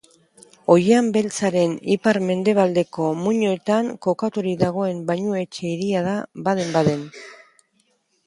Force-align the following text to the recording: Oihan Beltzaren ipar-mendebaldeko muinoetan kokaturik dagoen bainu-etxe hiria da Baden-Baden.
Oihan 0.75 1.09
Beltzaren 1.15 1.73
ipar-mendebaldeko 1.95 3.09
muinoetan 3.25 3.91
kokaturik 4.07 4.57
dagoen 4.63 5.05
bainu-etxe 5.11 5.65
hiria 5.73 6.01
da 6.07 6.15
Baden-Baden. 6.49 7.07